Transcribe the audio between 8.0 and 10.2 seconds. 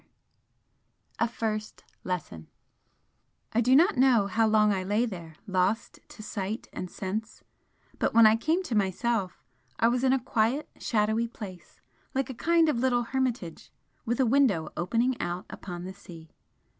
when I came to myself, I was in a